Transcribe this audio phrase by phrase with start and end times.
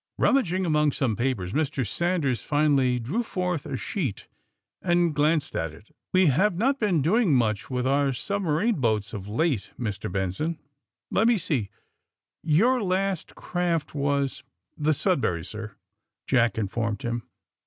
[0.17, 1.85] Rummaging among some papers Mr.
[1.85, 4.27] Sanders finally drew forth a sheet
[4.81, 5.91] and glanced at it.
[6.15, 10.11] '^We have not been doing much with our sub marine boats of late, Mr.
[10.11, 10.57] Benson.
[11.11, 11.69] Let me see,
[12.41, 14.39] your last craft was"
[14.77, 15.75] 12 THE SUBMARINE BOYS < i r£]^Q i Sudbury, ^ sir/'
[16.25, 17.27] Jack informed him.